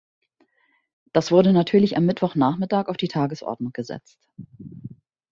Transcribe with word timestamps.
Das 1.13 1.29
würde 1.29 1.53
natürlich 1.53 1.95
am 1.95 2.07
Mittwoch 2.07 2.33
nachmittag 2.33 2.87
auf 2.89 2.97
die 2.97 3.07
Tagesordnung 3.07 3.71
gesetzt. 3.71 4.19